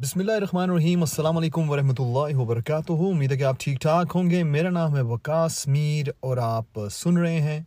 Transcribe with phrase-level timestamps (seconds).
[0.00, 4.12] بسم اللہ الرحمن الرحیم السلام علیکم ورحمۃ اللہ وبرکاتہ امید ہے کہ آپ ٹھیک ٹھاک
[4.14, 4.42] ہوں گے.
[4.42, 7.60] میرا نام ہے وکاس میر اور آپ سن رہے ہیں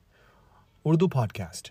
[0.85, 1.69] اردو پاڈ کاسٹ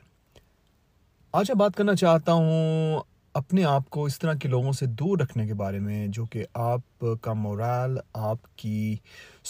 [1.34, 3.00] آج میں بات کرنا چاہتا ہوں
[3.34, 6.45] اپنے آپ کو اس طرح کے لوگوں سے دور رکھنے کے بارے میں جو کہ
[6.54, 8.96] آپ کا مورال آپ کی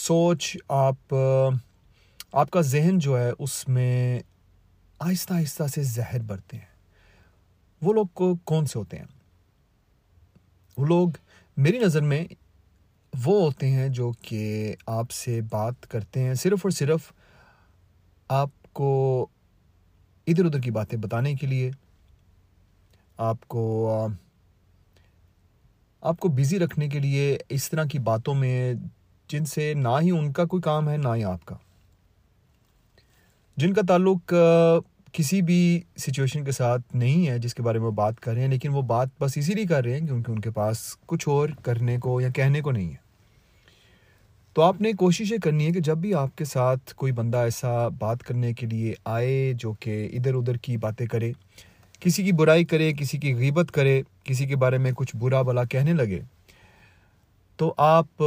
[0.07, 1.15] سوچ، آپ
[2.33, 4.19] آپ کا ذہن جو ہے اس میں
[4.99, 6.69] آہستہ آہستہ سے زہر بھرتے ہیں۔
[7.81, 9.20] وہ لوگ کو کون سے ہوتے ہیں؟
[10.81, 11.09] وہ لوگ
[11.57, 12.25] میری نظر میں
[13.25, 17.11] وہ ہوتے ہیں جو کہ آپ سے بات کرتے ہیں صرف اور صرف
[18.27, 19.27] آپ کو
[20.27, 21.71] ادھر ادھر کی باتیں بتانے کے لیے،
[23.17, 24.07] آپ کو
[26.01, 28.73] آپ کو بزی رکھنے کے لیے اس طرح کی باتوں میں
[29.27, 31.55] جن سے نہ ہی ان کا کوئی کام ہے، نہ ہی آپ کا۔
[33.57, 34.33] جن کا تعلق
[35.13, 38.41] کسی بھی سچویشن کے ساتھ نہیں ہے جس کے بارے میں وہ بات کر رہے
[38.41, 41.29] ہیں، لیکن وہ بات بس اسی لیے کر رہے ہیں کیونکہ ان کے پاس کچھ
[41.29, 43.09] اور کرنے کو یا کہنے کو نہیں ہے۔
[44.53, 47.37] تو آپ نے کوشش یہ کرنی ہے کہ جب بھی آپ کے ساتھ کوئی بندہ
[47.37, 51.31] ایسا بات کرنے کے لیے آئے جو کہ ادھر ادھر کی باتیں کرے،
[51.99, 55.63] کسی کی برائی کرے، کسی کی غیبت کرے، کسی کے بارے میں کچھ برا بلا
[55.63, 56.19] کہنے لگے،
[57.59, 58.23] تو آپ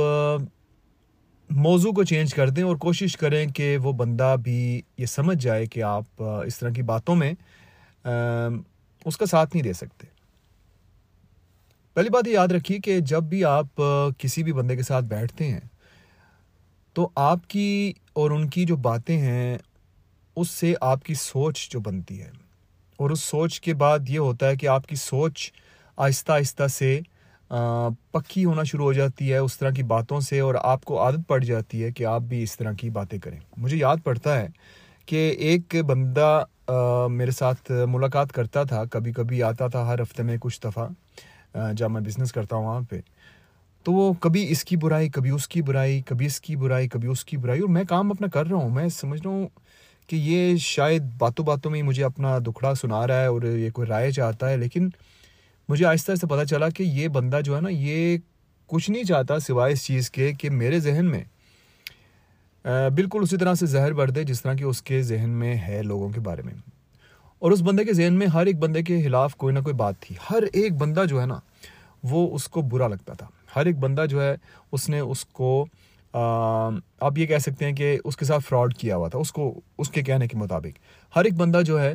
[1.50, 5.66] موضوع کو چینج کر دیں اور کوشش کریں کہ وہ بندہ بھی یہ سمجھ جائے
[5.66, 7.32] کہ آپ اس طرح کی باتوں میں
[9.04, 10.06] اس کا ساتھ نہیں دے سکتے۔
[11.94, 13.82] پہلی بات یہ یاد رکھیے کہ جب بھی آپ
[14.18, 15.60] کسی بھی بندے کے ساتھ بیٹھتے ہیں،
[16.92, 19.58] تو آپ کی اور ان کی جو باتیں ہیں،
[20.36, 22.30] اس سے آپ کی سوچ جو بنتی ہے۔
[22.96, 25.52] اور اس سوچ کے بعد یہ ہوتا ہے کہ آپ کی سوچ
[25.96, 27.00] آہستہ آہستہ سے
[27.48, 31.28] پکی ہونا شروع ہو جاتی ہے اس طرح کی باتوں سے اور آپ کو عادت
[31.28, 34.46] پڑ جاتی ہے کہ آپ بھی اس طرح کی باتیں کریں۔ مجھے یاد پڑتا ہے
[35.06, 36.44] کہ ایک بندہ
[37.10, 40.88] میرے ساتھ ملاقات کرتا تھا کبھی کبھی آتا تھا ہر ہفتے میں کچھ دفعہ
[41.72, 43.00] جب میں بزنس کرتا ہوں وہاں پہ۔
[43.86, 47.08] تو وہ کبھی اس کی برائی، کبھی اس کی برائی، کبھی اس کی برائی، کبھی
[47.08, 49.48] اس کی برائی اور میں کام اپنا کر رہا ہوں۔ میں سمجھ رہا ہوں
[50.06, 53.88] کہ یہ شاید باتوں باتوں میں مجھے اپنا دکھڑا سنا رہا ہے اور یہ کوئی
[53.88, 54.88] رائے چاہتا ہے، لیکن
[55.68, 58.18] مجھے آہستہ آہستہ پتہ چلا کہ یہ بندہ جو ہے نا، یہ
[58.66, 61.24] کچھ نہیں چاہتا سوائے اس چیز کے کہ میرے ذہن میں
[62.94, 65.82] بالکل اسی طرح سے زہر بڑھ دے جس طرح کہ اس کے ذہن میں ہے
[65.82, 66.54] لوگوں کے بارے میں۔
[67.38, 69.94] اور اس بندے کے ذہن میں ہر ایک بندے کے خلاف کوئی نہ کوئی بات
[70.00, 71.40] تھی۔ ہر ایک بندہ جو ہے نا،
[72.02, 73.26] وہ اس کو برا لگتا تھا۔
[73.56, 74.36] ہر ایک بندہ جو ہے،
[74.72, 75.66] اس نے اس کو
[77.00, 79.60] آپ یہ کہہ سکتے ہیں کہ اس کے ساتھ فراڈ کیا ہوا تھا، اس کو،
[79.78, 80.78] اس کے کہنے کے مطابق۔
[81.16, 81.92] ہر ایک بندہ جو ہے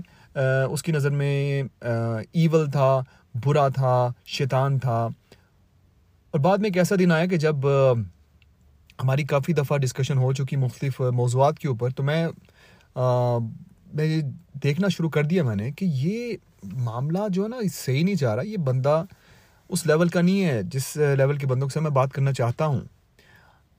[0.71, 2.99] اس کی نظر میں ایول تھا،
[3.45, 5.07] برا تھا، شیطان تھا۔
[6.33, 7.55] اور بعد میں ایک ایسا دن آیا کہ جب
[9.03, 12.27] ہماری کافی دفعہ ڈسکشن ہو چکی مختلف موضوعات کے اوپر، تو میں
[13.93, 14.21] میں
[14.63, 18.35] دیکھنا شروع کر دیا میں نے کہ یہ معاملہ جو ہے نا صحیح نہیں جا
[18.35, 19.03] رہا، یہ بندہ
[19.69, 22.81] اس لیول کا نہیں ہے، جس لیول کے بندوں سے میں بات کرنا چاہتا ہوں،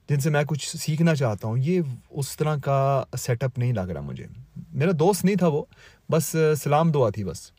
[0.09, 3.91] جن سے میں کچھ سیکھنا چاہتا ہوں، یہ اس طرح کا سیٹ اپ نہیں لگ
[3.91, 4.25] رہا مجھے۔
[4.73, 5.63] میرا دوست نہیں تھا وہ،
[6.11, 7.51] بس سلام دعا تھی بس۔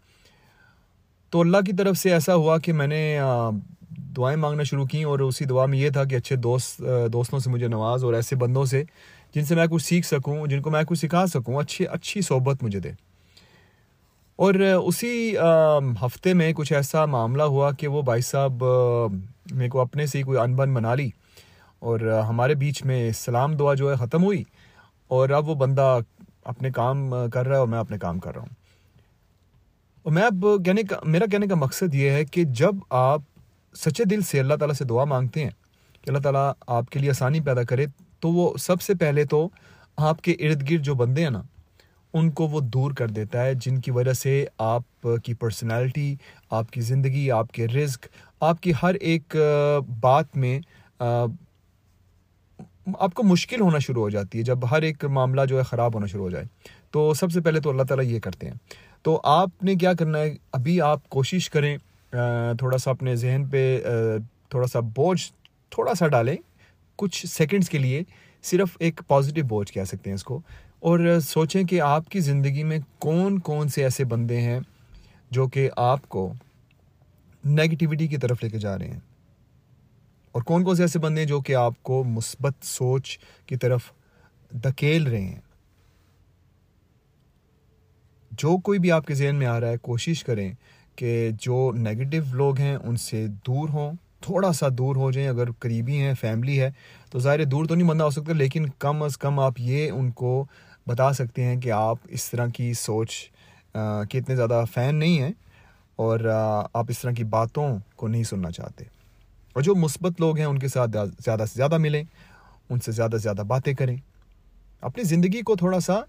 [1.31, 3.21] تو اللہ کی طرف سے ایسا ہوا کہ میں نے
[4.17, 7.51] دعائیں مانگنا شروع کی اور اسی دعا میں یہ تھا کہ اچھے دوست دوستوں سے
[7.51, 8.85] مجھے نواز اور ایسے بندوں سے،
[9.35, 12.63] جن سے میں کچھ سیکھ سکوں، جن کو میں کچھ سکھا سکوں، اچھی اچھی صحبت
[12.63, 12.91] مجھے دے۔
[14.37, 15.37] اور اسی
[16.03, 18.65] ہفتے میں کچھ ایسا معاملہ ہوا کہ وہ بھائی صاحب
[19.51, 21.11] میرے کو اپنے سے ہی کوئی انبن بنا لی
[21.79, 24.43] اور ہمارے بیچ میں سلام دعا جو ہے ختم ہوئی
[25.09, 25.99] اور اب وہ بندہ
[26.45, 28.55] اپنے کام کر رہا ہے اور میں اپنے کام کر رہا ہوں۔
[30.03, 33.23] اور میں اب کہنے کا میرا کہنے کا مقصد یہ ہے کہ جب آپ
[33.75, 35.51] سچے دل سے اللہ تعالیٰ سے دعا مانگتے ہیں
[36.03, 37.87] کہ اللہ تعالیٰ آپ کے لیے آسانی پیدا کرے،
[38.21, 39.49] تو وہ سب سے پہلے تو
[39.97, 41.43] آپ کے ارد گرد جو بندے ہیں نا،
[42.13, 46.15] ان کو وہ دور کر دیتا ہے، جن کی وجہ سے آپ کی پرسنالٹی
[46.51, 48.07] آپ کی زندگی، آپ کے رزق،
[48.41, 49.37] آپ کی ہر ایک
[50.01, 50.61] بات میں
[52.99, 55.95] آپ کو مشکل ہونا شروع ہو جاتی ہے جب ہر ایک معاملہ جو ہے خراب
[55.95, 56.45] ہونا شروع ہو جائے۔
[56.91, 58.55] تو سب سے پہلے تو اللہ تعالیٰ یہ کرتے ہیں۔
[59.03, 61.77] تو آپ نے کیا کرنا ہے؟ ابھی آپ کوشش کریں
[62.59, 63.79] تھوڑا سا اپنے ذہن پہ
[64.49, 65.23] تھوڑا سا بوجھ،
[65.71, 66.37] تھوڑا سا ڈالیں۔
[66.97, 68.03] کچھ سیکنڈس کے لیے
[68.43, 70.41] صرف ایک پازیٹیو بوجھ کہہ سکتے ہیں اس کو۔
[70.81, 74.61] اور سوچیں کہ آپ کی زندگی میں کون کون سے ایسے بندے ہیں
[75.31, 76.33] جو کہ آپ کو
[77.47, 79.01] نگیٹیوٹی کی طرف لے کے جا رہے ہیں۔
[80.33, 83.93] اور کون کون سے ایسے بندے ہیں جو کہ آپ کو مثبت سوچ کی طرف
[84.51, 85.41] دھکیل رہے ہیں؟
[88.31, 90.53] جو کوئی بھی آپ کے ذہن میں آ رہا ہے، کوشش کریں
[90.97, 95.53] کہ جو نگیٹو لوگ ہیں، ان سے دور ہوں، تھوڑا سا دور ہو جائیں۔ اگر
[95.59, 96.71] قریبی ہیں، فیملی ہے،
[97.11, 100.11] تو ظاہر دور تو نہیں بندہ ہو سکتا، لیکن کم از کم آپ یہ ان
[100.11, 100.45] کو
[100.87, 103.31] بتا سکتے ہیں کہ آپ اس طرح کی سوچ
[104.11, 105.33] کے اتنے زیادہ فین نہیں ہیں
[105.97, 106.21] اور
[106.73, 108.85] آپ اس طرح کی باتوں کو نہیں سننا چاہتے۔
[109.53, 110.91] اور جو مثبت لوگ ہیں ان کے ساتھ
[111.25, 112.05] زیادہ سے زیادہ ملیں،
[112.71, 113.97] ان سے زیادہ سے زیادہ باتیں کریں۔
[114.81, 116.01] اپنی زندگی کو تھوڑا سا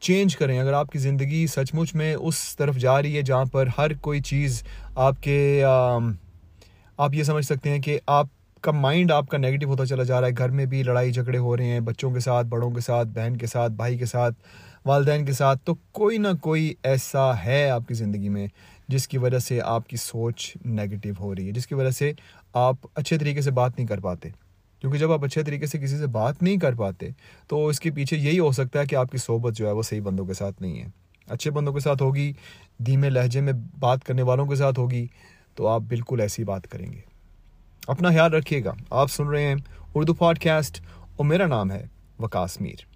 [0.00, 3.44] چینج کریں۔ اگر آپ کی زندگی سچ مچ میں اس طرف جا رہی ہے جہاں
[3.44, 4.62] پر ہر کوئی چیز
[4.94, 5.64] آپ کے
[6.96, 8.26] آپ یہ سمجھ سکتے ہیں کہ آپ
[8.60, 11.38] کا مائنڈ آپ کا نگیٹو ہوتا چلا جا رہا ہے۔ گھر میں بھی لڑائی جھگڑے
[11.38, 14.34] ہو رہے ہیں، بچوں کے ساتھ، بڑوں کے ساتھ، بہن کے ساتھ، بھائی کے ساتھ،
[14.84, 18.46] والدین کے ساتھ۔ تو کوئی نہ کوئی ایسا ہے آپ کی زندگی میں
[18.88, 22.12] جس کی وجہ سے آپ کی سوچ نگیٹو ہو رہی ہے، جس کی وجہ سے
[22.52, 24.28] آپ اچھے طریقے سے بات نہیں کر پاتے۔
[24.80, 27.08] کیونکہ جب آپ اچھے طریقے سے کسی سے بات نہیں کر پاتے،
[27.48, 29.82] تو اس کے پیچھے یہی ہو سکتا ہے کہ آپ کی صحبت جو ہے وہ
[29.82, 30.86] صحیح بندوں کے ساتھ نہیں ہے۔
[31.26, 32.32] اچھے بندوں کے ساتھ ہوگی،
[32.78, 35.06] دھیمے لہجے میں بات کرنے والوں کے ساتھ ہوگی،
[35.54, 37.00] تو آپ بالکل ایسی بات کریں گے۔
[37.86, 39.54] اپنا خیال رکھیے گا۔ آپ سن رہے ہیں
[39.94, 40.80] اردو پوڈ کاسٹ
[41.16, 41.86] اور میرا نام ہے
[42.18, 42.95] وکاس میر۔